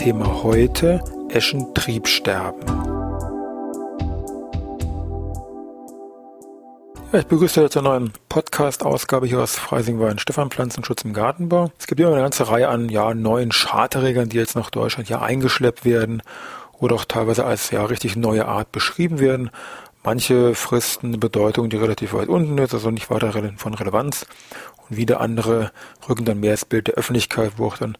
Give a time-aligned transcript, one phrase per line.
[0.00, 2.64] Thema heute Eschentriebsterben.
[7.12, 11.70] Ich begrüße euch zur neuen Podcast-Ausgabe hier aus Freisingwein Stefan Pflanzenschutz im Gartenbau.
[11.78, 15.20] Es gibt immer eine ganze Reihe an ja, neuen Charterregeln, die jetzt nach Deutschland ja
[15.20, 16.22] eingeschleppt werden
[16.78, 19.50] oder auch teilweise als ja richtig neue Art beschrieben werden.
[20.02, 24.24] Manche fristen eine Bedeutung, die relativ weit unten ist, also nicht weiter von Relevanz.
[24.88, 25.72] Und wieder andere
[26.08, 27.98] rücken dann mehr ins Bild der Öffentlichkeit, wo auch dann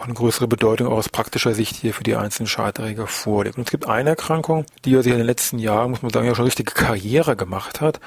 [0.00, 3.58] auch eine größere Bedeutung aus praktischer Sicht hier für die einzelnen Schadträger vorliegt.
[3.58, 6.26] Und es gibt eine Erkrankung, die ja sich in den letzten Jahren, muss man sagen,
[6.26, 8.00] ja schon richtige Karriere gemacht hat.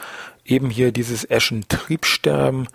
[0.44, 2.68] Eben hier dieses Eschentriebsterben,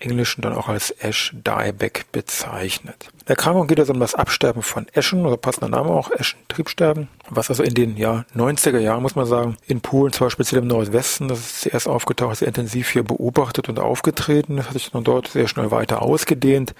[0.00, 3.08] Englischen dann auch als Ash-Dieback bezeichnet.
[3.22, 7.48] In Erkrankung geht es um das Absterben von Eschen, oder passender Name auch, Eschentriebsterben, was
[7.48, 11.28] also in den ja, 90er Jahren, muss man sagen, in Polen, zwar speziell im Nordwesten,
[11.28, 14.56] das ist zuerst aufgetaucht, sehr intensiv hier beobachtet und aufgetreten.
[14.56, 16.74] Das hat sich dann dort sehr schnell weiter ausgedehnt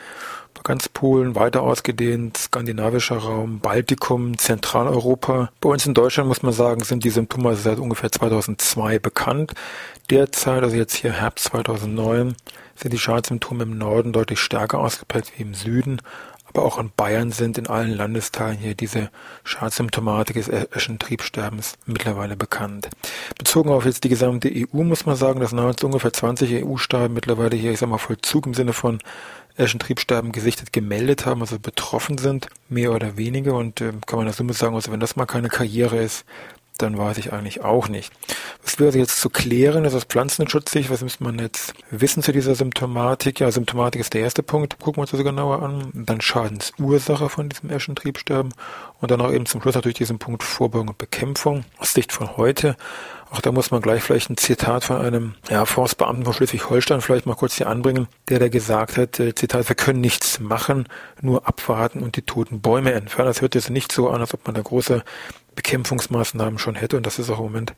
[0.64, 5.50] ganz Polen weiter ausgedehnt, skandinavischer Raum, Baltikum, Zentraleuropa.
[5.60, 9.52] Bei uns in Deutschland muss man sagen, sind die Symptome seit ungefähr 2002 bekannt.
[10.10, 12.34] Derzeit, also jetzt hier Herbst 2009,
[12.76, 16.00] sind die Schadsymptome im Norden deutlich stärker ausgeprägt wie im Süden.
[16.46, 19.10] Aber auch in Bayern sind in allen Landesteilen hier diese
[19.42, 22.88] Schadsymptomatik des Eschentriebsterbens mittlerweile bekannt.
[23.36, 27.56] Bezogen auf jetzt die gesamte EU muss man sagen, dass nahezu ungefähr 20 EU-Staaten mittlerweile
[27.56, 29.00] hier, ich sag mal, Vollzug im Sinne von
[29.56, 33.54] Eschentriebsterben gesichtet gemeldet haben, also betroffen sind, mehr oder weniger.
[33.54, 36.24] Und äh, kann man das Summe sagen, also wenn das mal keine Karriere ist,
[36.78, 38.12] dann weiß ich eigentlich auch nicht.
[38.62, 42.56] Was wäre jetzt zu klären ist aus Pflanzenschutzsicht, was müsste man jetzt wissen zu dieser
[42.56, 43.38] Symptomatik?
[43.38, 45.90] Ja, Symptomatik ist der erste Punkt, gucken wir uns das genauer an.
[45.94, 48.52] Dann Schadensursache von diesem Eschentriebsterben
[49.00, 52.36] und dann auch eben zum Schluss natürlich diesen Punkt Vorbeugung und Bekämpfung aus Sicht von
[52.36, 52.76] heute.
[53.34, 57.26] Auch da muss man gleich vielleicht ein Zitat von einem ja, Forstbeamten von Schleswig-Holstein vielleicht
[57.26, 60.86] mal kurz hier anbringen, der da gesagt hat, äh, Zitat, wir können nichts machen,
[61.20, 63.26] nur abwarten und die toten Bäume entfernen.
[63.26, 65.02] Das hört jetzt nicht so an, als ob man da große
[65.56, 67.74] Bekämpfungsmaßnahmen schon hätte und das ist auch im Moment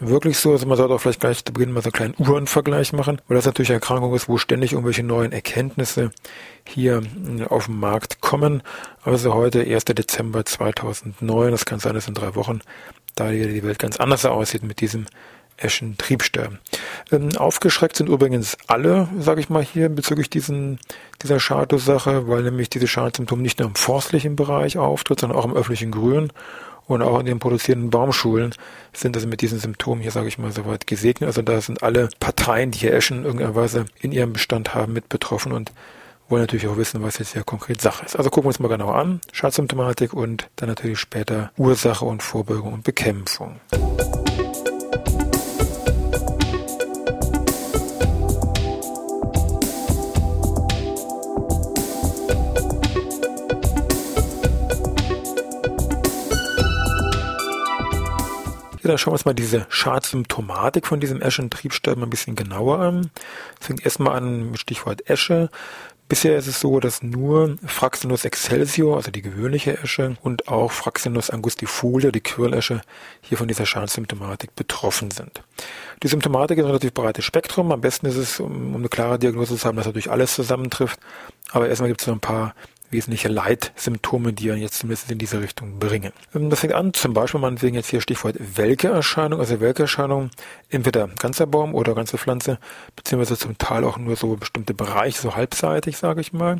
[0.00, 0.50] wirklich so.
[0.50, 3.36] Also man sollte auch vielleicht gleich zu Beginn mal so einen kleinen Uhrenvergleich machen, weil
[3.36, 6.10] das natürlich eine Erkrankung ist, wo ständig irgendwelche neuen Erkenntnisse
[6.64, 7.02] hier
[7.38, 8.64] äh, auf den Markt kommen.
[9.04, 9.84] Also heute 1.
[9.84, 12.62] Dezember 2009, das kann sein, dass in drei Wochen
[13.18, 15.06] da die Welt ganz anders aussieht mit diesem
[15.58, 16.58] Eschentriebsterben.
[17.10, 20.78] Ähm, aufgeschreckt sind übrigens alle, sage ich mal hier, bezüglich diesen,
[21.22, 25.54] dieser Schadursache, weil nämlich diese Schadsymptome nicht nur im forstlichen Bereich auftritt, sondern auch im
[25.54, 26.32] öffentlichen Grün
[26.86, 28.54] und auch in den produzierenden Baumschulen
[28.92, 31.26] sind also mit diesen Symptomen hier, sage ich mal, soweit gesegnet.
[31.26, 34.94] Also da sind alle Parteien, die hier Eschen in irgendeiner Weise in ihrem Bestand haben,
[34.94, 35.72] mit betroffen und
[36.28, 38.16] wollen natürlich auch wissen, was jetzt hier konkret Sache ist.
[38.16, 39.20] Also gucken wir uns mal genauer an.
[39.32, 43.60] Schadsymptomatik und dann natürlich später Ursache und Vorbeugung und Bekämpfung.
[58.88, 63.10] Dann schauen wir uns mal diese Schadsymptomatik von diesem Eschentriebsterben ein bisschen genauer an.
[63.60, 65.50] Es fängt erstmal an mit Stichwort Esche.
[66.08, 71.28] Bisher ist es so, dass nur Fraxinus excelsior, also die gewöhnliche Esche, und auch Fraxinus
[71.28, 72.80] angustifolia, die Quirlesche,
[73.20, 75.42] hier von dieser Schadsymptomatik betroffen sind.
[76.02, 77.72] Die Symptomatik ist ein relativ breites Spektrum.
[77.72, 80.98] Am besten ist es, um, eine klare Diagnose zu haben, dass natürlich alles zusammentrifft.
[81.50, 82.54] Aber erstmal gibt es noch ein paar
[82.90, 86.12] wesentliche Leitsymptome, die einen jetzt zumindest in diese Richtung bringen.
[86.34, 90.30] Ähm, das fängt an, zum Beispiel meinetwegen jetzt hier Stichwort Welke-Erscheinung, also Welke-Erscheinung,
[90.70, 92.58] entweder ganzer Baum oder ganze Pflanze,
[92.96, 96.58] beziehungsweise zum Teil auch nur so bestimmte Bereiche, so halbseitig, sage ich mal.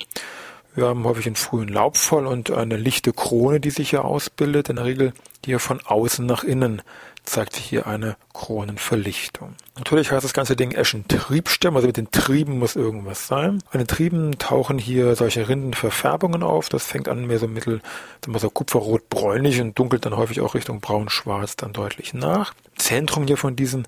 [0.75, 4.77] Wir haben häufig einen frühen Laubvoll und eine lichte Krone, die sich hier ausbildet, in
[4.77, 5.13] der Regel
[5.45, 6.83] die hier von außen nach innen
[7.31, 9.55] zeigt sich hier eine Kronenverlichtung.
[9.77, 13.63] Natürlich heißt das ganze Ding Eschentriebsterben, also mit den Trieben muss irgendwas sein.
[13.71, 16.69] An den Trieben tauchen hier solche Rindenverfärbungen auf.
[16.69, 17.81] Das fängt an mehr so mittel,
[18.27, 22.55] so kupferrot-bräunlich und dunkelt dann häufig auch Richtung braun-schwarz dann deutlich nach.
[22.77, 23.87] Zentrum hier von diesen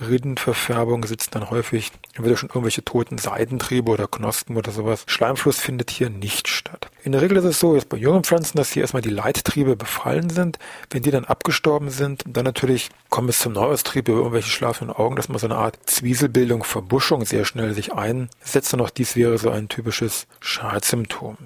[0.00, 5.04] Rindenverfärbungen sitzen dann häufig entweder schon irgendwelche toten Seidentriebe oder Knospen oder sowas.
[5.06, 6.90] Schleimfluss findet hier nicht statt.
[7.04, 9.76] In der Regel ist es so, jetzt bei jungen Pflanzen, dass hier erstmal die Leittriebe
[9.76, 10.58] befallen sind.
[10.90, 15.16] Wenn die dann abgestorben sind, dann natürlich kommt es zum Neuaustrieb über irgendwelche schlafenden Augen,
[15.16, 18.72] dass man so eine Art Zwieselbildung, Verbuschung sehr schnell sich einsetzt.
[18.72, 21.36] Und auch dies wäre so ein typisches Schadsymptom.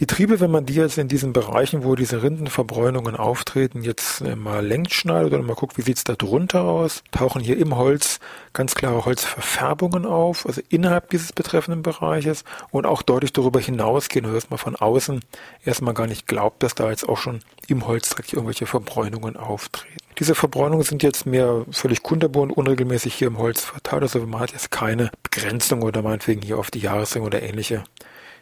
[0.00, 4.34] Die Triebe, wenn man die jetzt in diesen Bereichen, wo diese Rindenverbräunungen auftreten, jetzt äh,
[4.34, 8.18] mal längs schneidet oder mal guckt, wie sieht's da drunter aus, tauchen hier im Holz
[8.52, 12.42] ganz klare Holzverfärbungen auf, also innerhalb dieses betreffenden Bereiches
[12.72, 15.20] und auch deutlich darüber hinausgehen, dass man von außen
[15.64, 17.38] erstmal gar nicht glaubt, dass da jetzt auch schon
[17.68, 19.96] im Holz direkt irgendwelche Verbräunungen auftreten.
[20.18, 24.50] Diese Verbräunungen sind jetzt mehr völlig kunterbunt, unregelmäßig hier im Holz verteilt, also man hat
[24.50, 27.84] jetzt keine Begrenzung oder meinetwegen hier auf die Jahresringe oder ähnliche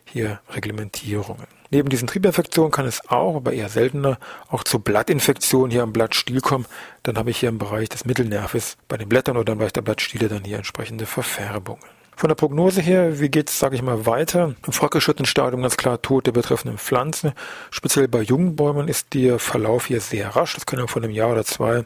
[0.05, 1.47] hier Reglementierungen.
[1.71, 4.19] Neben diesen Triebinfektionen kann es auch, aber eher seltener,
[4.49, 6.67] auch zu Blattinfektionen hier am Blattstiel kommen.
[7.03, 9.81] Dann habe ich hier im Bereich des Mittelnerves bei den Blättern oder im Bereich der
[9.81, 11.83] Blattstiele dann hier entsprechende Verfärbungen.
[12.15, 14.55] Von der Prognose her, wie geht's, sage ich mal, weiter?
[14.67, 17.33] Im fortgeschrittenen Stadium ganz klar Tod der betreffenden Pflanzen.
[17.71, 20.55] Speziell bei jungen Bäumen ist der Verlauf hier sehr rasch.
[20.55, 21.85] Das kann ja von einem Jahr oder zwei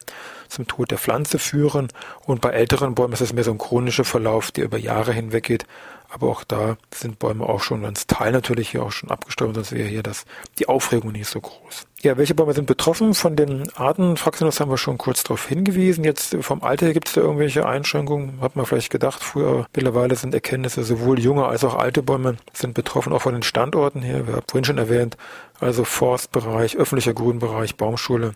[0.49, 1.87] zum Tod der Pflanze führen.
[2.25, 5.45] Und bei älteren Bäumen ist es mehr so ein chronischer Verlauf, der über Jahre hinweg
[5.45, 5.65] geht.
[6.09, 9.73] Aber auch da sind Bäume auch schon ganz Teil natürlich hier auch schon abgestorben, sonst
[9.73, 10.25] wäre hier das,
[10.57, 11.85] die Aufregung nicht so groß.
[12.01, 13.13] Ja, welche Bäume sind betroffen?
[13.13, 16.03] Von den Arten Fraxinus haben wir schon kurz darauf hingewiesen.
[16.03, 18.39] Jetzt vom Alter her gibt es da irgendwelche Einschränkungen?
[18.39, 22.73] Hat man vielleicht gedacht, früher mittlerweile sind Erkenntnisse, sowohl junge als auch alte Bäume sind
[22.73, 24.27] betroffen, auch von den Standorten her.
[24.27, 25.17] Wir haben vorhin schon erwähnt,
[25.59, 28.33] also Forstbereich, öffentlicher Grünbereich, Baumschule.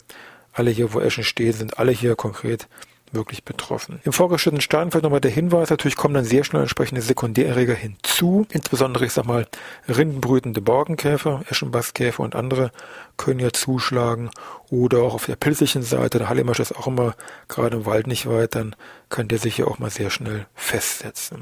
[0.54, 2.68] Alle hier, wo Eschen stehen, sind alle hier konkret
[3.12, 4.00] wirklich betroffen.
[4.04, 8.46] Im vorgeschrittenen Stadium vielleicht nochmal der Hinweis, natürlich kommen dann sehr schnell entsprechende Sekundärerreger hinzu,
[8.52, 9.48] insbesondere ich sag mal
[9.88, 12.72] rindenbrütende Borkenkäfer, Eschenbastkäfer und andere
[13.18, 14.30] können ja zuschlagen
[14.70, 17.16] oder auch auf der pilzlichen Seite, der Hallimasch ist auch immer
[17.48, 18.76] gerade im Wald nicht weit, dann
[19.10, 21.42] kann der sich ja auch mal sehr schnell festsetzen.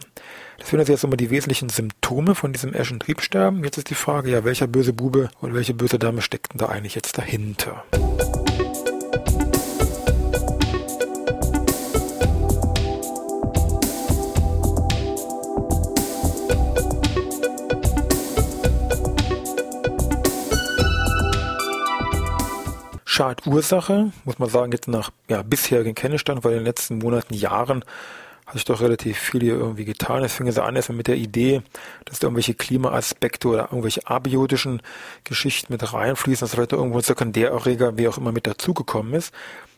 [0.58, 3.64] Das wären also jetzt nochmal die wesentlichen Symptome von diesem Eschentriebsterben.
[3.64, 6.68] Jetzt ist die Frage, ja, welcher böse Bube oder welche böse Dame steckt denn da
[6.68, 7.86] eigentlich jetzt dahinter?
[23.20, 27.84] Schadursache, muss man sagen, jetzt nach ja, bisherigen Kenntnisstand, weil in den letzten Monaten, Jahren
[28.50, 30.24] hat sich doch relativ viel hier irgendwie getan.
[30.24, 31.62] Es fing es an erstmal mit der Idee,
[32.06, 34.82] dass da irgendwelche Klimaaspekte oder irgendwelche abiotischen
[35.24, 39.32] Geschichten mit reinfließen, dass vielleicht irgendwo ein Sekundärerreger, wie auch immer, mit dazugekommen ist.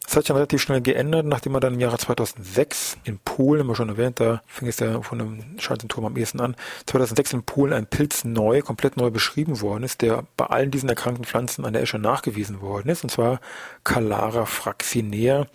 [0.03, 3.61] Das hat sich dann relativ schnell geändert, nachdem man dann im Jahre 2006 in Polen,
[3.61, 7.43] immer schon erwähnt, da fing es ja von dem Schaltsymptom am ehesten an, 2006 in
[7.43, 11.65] Polen ein Pilz neu, komplett neu beschrieben worden ist, der bei allen diesen erkrankten Pflanzen
[11.65, 13.41] an der Esche nachgewiesen worden ist, und zwar
[13.83, 15.47] Calara fraxinea.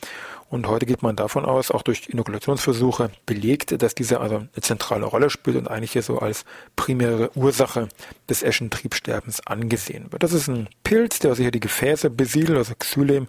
[0.49, 5.07] Und heute geht man davon aus, auch durch Inokulationsversuche belegt, dass dieser also eine zentrale
[5.07, 6.45] Rolle spielt und eigentlich hier so als
[6.77, 7.89] primäre Ursache
[8.29, 10.23] des Eschentriebsterbens angesehen wird.
[10.23, 13.27] Das ist ein Pilz, der also hier die Gefäße besiedelt, also Xylem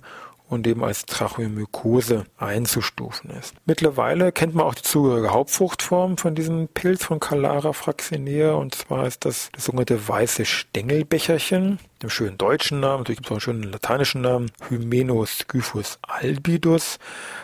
[0.50, 3.54] und eben als Tracheomykose einzustufen ist.
[3.66, 9.08] Mittlerweile kennt man auch die zugehörige Hauptfruchtform von diesem Pilz von Calara fraxinea und zwar
[9.08, 13.42] ist das das sogenannte weiße Stängelbecherchen dem schönen deutschen Namen, natürlich gibt es auch einen
[13.42, 17.00] schönen lateinischen Namen, Hymenoscyphus albidus.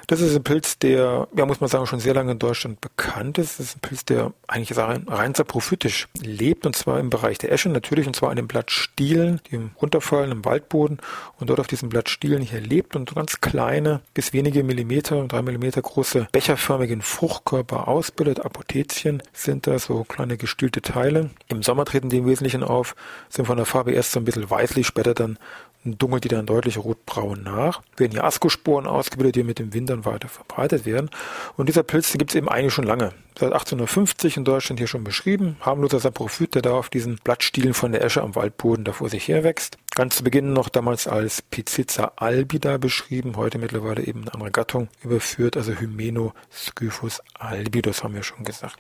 [0.08, 3.38] Das ist ein Pilz, der, ja, muss man sagen, schon sehr lange in Deutschland bekannt
[3.38, 3.60] ist.
[3.60, 7.52] Das ist ein Pilz, der eigentlich rein, rein saprophytisch lebt, und zwar im Bereich der
[7.52, 11.00] Esche natürlich, und zwar an den Blattstielen, die runterfallen im Waldboden
[11.40, 15.82] und dort auf diesen Blattstielen hier lebt und ganz kleine, bis wenige Millimeter, drei Millimeter
[15.82, 18.46] große, becherförmigen Fruchtkörper ausbildet.
[18.46, 21.30] Apothezien sind da so kleine gestielte Teile.
[21.48, 22.96] Im Sommer treten die im Wesentlichen auf,
[23.30, 25.38] sind von der Farbe erst so ein bisschen bisschen weißlich, später dann
[25.86, 27.82] dunkelt die dann deutlich rotbraun nach.
[27.98, 31.10] Werden hier Askosporen ausgebildet, die mit dem Wind dann weiter verbreitet werden.
[31.58, 33.12] Und dieser Pilz, den gibt es eben eigentlich schon lange.
[33.38, 35.58] Seit 1850 in Deutschland hier schon beschrieben.
[35.60, 39.28] Harmloser Saprophyt, der da auf diesen Blattstielen von der Esche am Waldboden da vor sich
[39.28, 39.78] her wächst.
[39.96, 44.88] Ganz zu Beginn noch damals als Pizziza albida beschrieben, heute mittlerweile eben eine andere Gattung
[45.04, 48.76] überführt, also Hymenoscyphus albidus haben wir schon gesagt.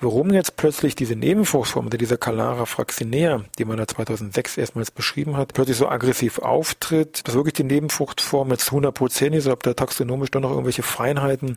[0.00, 5.38] Warum jetzt plötzlich diese Nebenfruchtform, oder dieser Calara fraxinea, die man da 2006 erstmals beschrieben
[5.38, 10.30] hat, plötzlich so aggressiv auftritt, dass wirklich die Nebenfruchtform jetzt 100% ist, ob da taxonomisch
[10.30, 11.56] doch noch irgendwelche Feinheiten,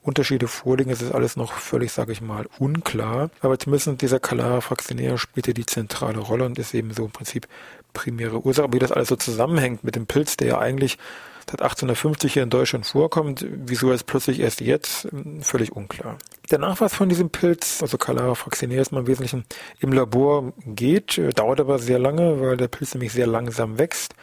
[0.00, 3.28] Unterschiede vorliegen, ist alles noch völlig, sage ich mal, unklar.
[3.42, 7.10] Aber zumindest dieser Calara fraxinea spielt hier die zentrale Rolle und ist eben so im
[7.10, 7.46] Prinzip
[7.92, 8.72] primäre Ursache.
[8.72, 10.98] Wie das alles so zusammenhängt mit dem Pilz, der ja eigentlich
[11.50, 15.08] seit 1850 hier in Deutschland vorkommt, wieso es plötzlich erst jetzt,
[15.40, 16.18] völlig unklar.
[16.50, 19.44] Der Nachweis von diesem Pilz, also Calara fraxinea, ist mal im Wesentlichen
[19.80, 24.14] im Labor geht, dauert aber sehr lange, weil der Pilz nämlich sehr langsam wächst.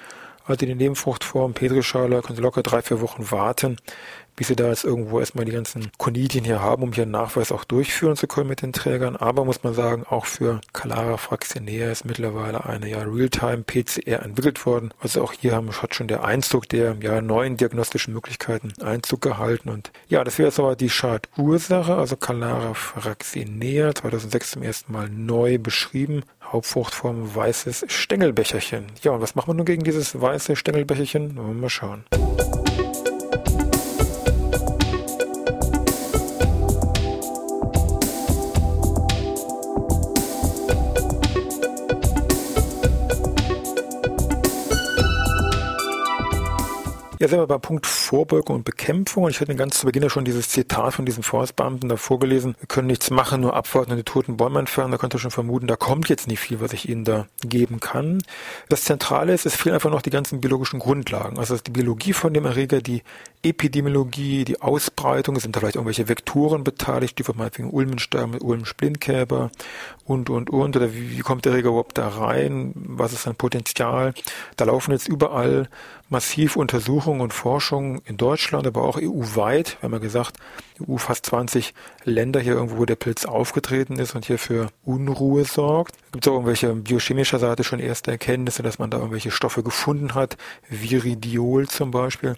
[0.45, 3.77] Also die Nebenfruchtform Petrischale können Sie locker drei, vier Wochen warten,
[4.37, 7.51] wie sie da jetzt irgendwo erstmal die ganzen Konidien hier haben, um hier einen Nachweis
[7.51, 9.15] auch durchführen zu können mit den Trägern.
[9.15, 14.93] Aber muss man sagen, auch für Calara Fraxinea ist mittlerweile eine ja Realtime-PCR entwickelt worden.
[14.99, 19.69] Also auch hier haben, hat schon der Einzug der ja, neuen diagnostischen Möglichkeiten Einzug gehalten.
[19.69, 25.09] Und ja, das wäre jetzt aber die Schadursache, also Calara Fraxinea, 2006 zum ersten Mal
[25.09, 26.23] neu beschrieben.
[26.43, 28.85] Hauptfruchtform weißes Stängelbecherchen.
[29.01, 31.59] Ja, und was machen wir nun gegen dieses weiße Stängelbecherchen?
[31.59, 32.05] Mal schauen.
[47.25, 49.23] Ja, sind wir beim Punkt Vorbeugung und Bekämpfung.
[49.23, 52.55] Und ich hatte ganz zu Beginn ja schon dieses Zitat von diesem Forstbeamten da vorgelesen.
[52.59, 54.91] Wir können nichts machen, nur abwarten und die toten Bäume entfernen.
[54.91, 57.79] Da könnt ihr schon vermuten, da kommt jetzt nicht viel, was ich Ihnen da geben
[57.79, 58.21] kann.
[58.69, 61.39] Das Zentrale ist, es fehlen einfach noch die ganzen biologischen Grundlagen.
[61.39, 63.01] Also die Biologie von dem Erreger, die
[63.41, 65.39] Epidemiologie, die Ausbreitung.
[65.39, 69.49] Sind da vielleicht irgendwelche Vektoren beteiligt, die von meinetwegen Ulmensterben Ulmen-Splintkäber
[70.05, 70.75] und, und, und.
[70.75, 72.73] Oder wie, wie kommt der Erreger überhaupt da rein?
[72.75, 74.13] Was ist sein Potenzial?
[74.57, 75.69] Da laufen jetzt überall
[76.09, 79.77] massiv Untersuchungen und Forschungen in Deutschland, aber auch EU-weit.
[79.79, 80.37] Wir haben ja gesagt,
[80.87, 85.45] EU fast 20 Länder hier irgendwo, wo der Pilz aufgetreten ist und hier für Unruhe
[85.45, 85.95] sorgt.
[86.11, 90.13] Gibt es auch irgendwelche biochemischer Seite schon erste Erkenntnisse, dass man da irgendwelche Stoffe gefunden
[90.13, 90.37] hat,
[90.69, 92.35] Viridiol zum Beispiel,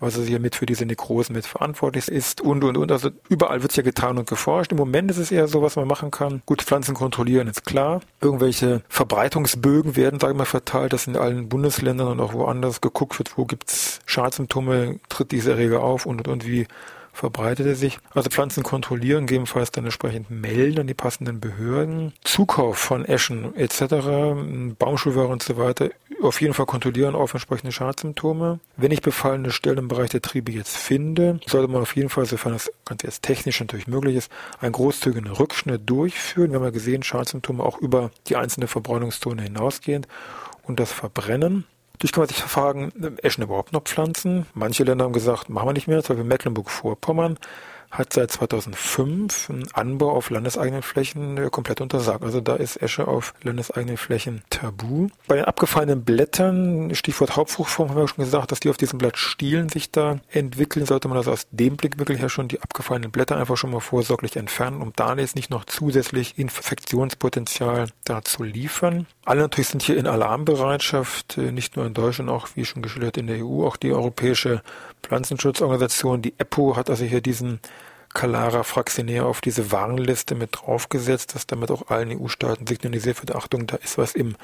[0.00, 2.92] was also hier mit für diese Nekrosen mit verantwortlich ist und, und, und.
[2.92, 4.72] Also überall wird es ja getan und geforscht.
[4.72, 6.42] Im Moment ist es eher so, was man machen kann.
[6.46, 8.00] Gut, Pflanzen kontrollieren ist klar.
[8.20, 13.18] Irgendwelche Verbreitungsbögen werden, sage ich mal, verteilt, dass in allen Bundesländern und auch woanders geguckt
[13.18, 16.66] wird, wo gibt's Schadsymptome, tritt diese Erreger auf und, und, und wie
[17.16, 17.98] verbreitet er sich.
[18.12, 22.12] Also Pflanzen kontrollieren, gegebenenfalls dann entsprechend melden an die passenden Behörden.
[22.22, 25.90] Zukauf von Eschen etc., Baumschulware und so weiter,
[26.22, 28.60] auf jeden Fall kontrollieren auf entsprechende Schadsymptome.
[28.76, 32.26] Wenn ich befallene Stellen im Bereich der Triebe jetzt finde, sollte man auf jeden Fall,
[32.26, 34.30] sofern das ganz jetzt technisch natürlich möglich ist,
[34.60, 36.50] einen großzügigen Rückschnitt durchführen.
[36.50, 40.06] Wir haben ja gesehen, Schadsymptome auch über die einzelne Verbräunungszone hinausgehend
[40.64, 41.64] und das Verbrennen.
[41.96, 44.44] Natürlich kann man sich fragen, eschen überhaupt noch Pflanzen?
[44.52, 47.38] Manche Länder haben gesagt, machen wir nicht mehr, zum Beispiel Mecklenburg-Vorpommern
[47.96, 52.22] hat seit 2005 einen Anbau auf landeseigenen Flächen komplett untersagt.
[52.22, 55.08] Also da ist Esche auf landeseigenen Flächen tabu.
[55.26, 59.16] Bei den abgefallenen Blättern, Stichwort Hauptfruchtform, haben wir schon gesagt, dass die auf diesem Blatt
[59.16, 60.86] Stielen sich da entwickeln.
[60.86, 64.36] Sollte man also aus dem Blickwinkel her schon die abgefallenen Blätter einfach schon mal vorsorglich
[64.36, 69.06] entfernen, um da jetzt nicht noch zusätzlich Infektionspotenzial da zu liefern.
[69.24, 73.16] Alle natürlich sind hier in Alarmbereitschaft, äh, nicht nur in Deutschland, auch wie schon geschildert
[73.16, 74.62] in der EU, auch die Europäische
[75.02, 77.60] Pflanzenschutzorganisation, die EPO, hat also hier diesen
[78.16, 83.66] Calara Fraxinea auf diese Warnliste mit draufgesetzt, dass damit auch allen EU-Staaten signalisiert wird, Achtung,
[83.66, 84.36] da ist was im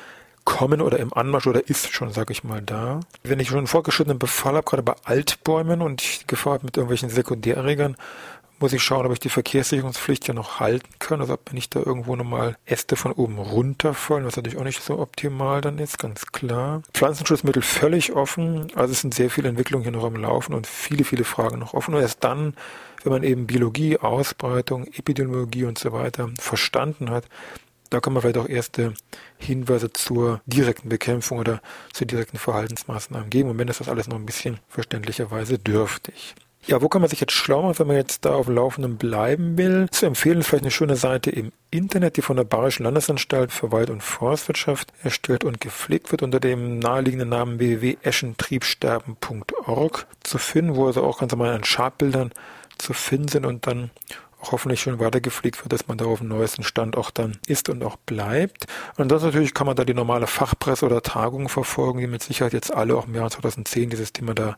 [0.44, 3.00] Kommen oder im Anmarsch oder ist schon, sage ich mal, da.
[3.22, 6.76] Wenn ich schon einen fortgeschrittenen Befall habe, gerade bei Altbäumen und ich Gefahr habe mit
[6.76, 7.96] irgendwelchen Sekundärerregern,
[8.62, 11.81] muss ich schauen, ob ich die Verkehrssicherungspflicht ja noch halten kann, also ob nicht da
[11.81, 16.26] irgendwo nochmal Äste von oben runterfallen, was natürlich auch nicht so optimal dann ist, ganz
[16.26, 16.83] klar.
[16.95, 21.04] Pflanzenschutzmittel völlig offen, also es sind sehr viele Entwicklungen hier noch am Laufen und viele,
[21.04, 21.95] viele Fragen noch offen.
[21.95, 22.54] Und erst dann,
[23.02, 27.25] wenn man eben Biologie, Ausbreitung, Epidemiologie und so weiter verstanden hat,
[27.90, 28.95] da kann man vielleicht auch erste
[29.38, 31.61] Hinweise zur direkten Bekämpfung oder
[31.92, 33.50] zu direkten Verhaltensmaßnahmen geben.
[33.50, 36.35] Und wenn ist das alles noch ein bisschen verständlicherweise dürftig.
[36.64, 38.97] Ja, wo kann man sich jetzt schlau machen, wenn man jetzt da auf dem Laufenden
[38.97, 39.88] bleiben will?
[39.90, 43.73] Zu empfehlen ist vielleicht eine schöne Seite im Internet, die von der Bayerischen Landesanstalt für
[43.73, 50.87] Wald- und Forstwirtschaft erstellt und gepflegt wird unter dem naheliegenden Namen www.eschentriebsterben.org zu finden, wo
[50.87, 52.31] also auch ganz normal an Schadbildern
[52.78, 53.90] zu finden sind und dann
[54.40, 57.71] hoffentlich schon weiter gepflegt wird, dass man da auf dem neuesten Stand auch dann ist
[57.71, 58.66] und auch bleibt.
[58.97, 62.52] Und das natürlich kann man da die normale Fachpresse oder Tagungen verfolgen, die mit Sicherheit
[62.52, 64.57] jetzt alle auch im Jahr 2010 dieses Thema da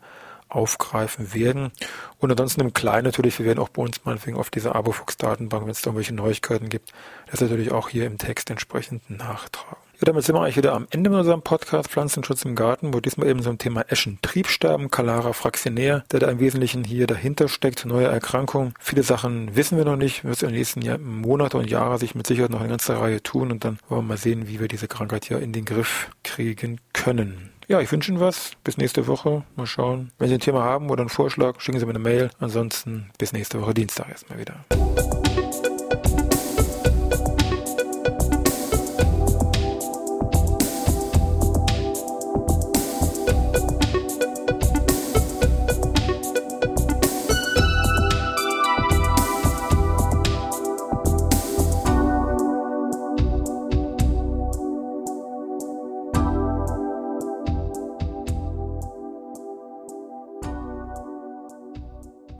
[0.54, 1.72] aufgreifen werden.
[2.18, 5.70] Und ansonsten im Kleinen natürlich, wir werden auch bei uns meinetwegen auf dieser Abofuchs-Datenbank, wenn
[5.70, 6.92] es da irgendwelche Neuigkeiten gibt,
[7.30, 9.84] das natürlich auch hier im Text entsprechend nachtragen.
[10.00, 12.98] Ja, damit sind wir eigentlich wieder am Ende mit unserem Podcast Pflanzenschutz im Garten, wo
[12.98, 17.48] diesmal eben so ein Thema Eschen Triebsterben, Calara fraxinär, der da im Wesentlichen hier dahinter
[17.48, 18.74] steckt, neue Erkrankungen.
[18.80, 22.16] Viele Sachen wissen wir noch nicht, wird in den nächsten Jahr, Monate und Jahre sich
[22.16, 24.66] mit Sicherheit noch eine ganze Reihe tun und dann wollen wir mal sehen, wie wir
[24.66, 27.53] diese Krankheit hier in den Griff kriegen können.
[27.68, 28.52] Ja, ich wünsche Ihnen was.
[28.62, 29.44] Bis nächste Woche.
[29.56, 30.10] Mal schauen.
[30.18, 32.30] Wenn Sie ein Thema haben oder einen Vorschlag, schicken Sie mir eine Mail.
[32.38, 34.64] Ansonsten bis nächste Woche Dienstag erstmal wieder.